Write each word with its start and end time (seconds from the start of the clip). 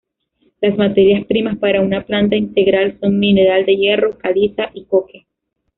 Las 0.61 0.75
materias 0.79 1.27
primas 1.27 1.59
para 1.59 1.79
una 1.79 2.03
planta 2.03 2.35
integral 2.35 2.97
son 2.99 3.19
mineral 3.19 3.67
de 3.67 3.75
hierro, 3.75 4.17
caliza 4.17 4.71
y 4.73 4.85
coque. 4.85 5.27